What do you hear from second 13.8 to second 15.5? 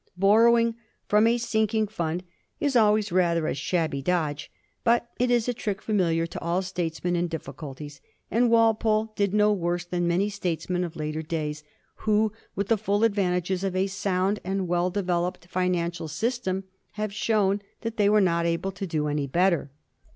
sound and weU developed